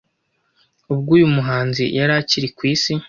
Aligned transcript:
ubwo 0.93 1.09
uyu 1.17 1.27
muhanzi 1.35 1.83
yari 1.97 2.13
akiri 2.21 2.47
ku 2.55 2.61
Isi. 2.73 2.93